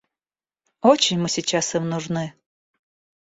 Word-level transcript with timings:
Очень 0.81 1.19
мы 1.19 1.29
сейчас 1.29 1.75
им 1.75 1.87
нужны. 1.87 2.33